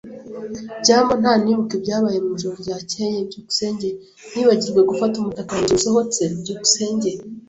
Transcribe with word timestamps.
byambo 0.81 1.13
ntanibuka 1.21 1.71
ibyabaye 1.77 2.17
mwijoro 2.23 2.55
ryakeye. 2.63 3.17
byukusenge 3.27 3.87
Ntiwibagirwe 4.31 4.81
gufata 4.89 5.15
umutaka 5.17 5.51
wawe 5.53 5.59
mugihe 5.61 5.77
usohotse. 5.79 6.21
byukusenge 6.41 7.09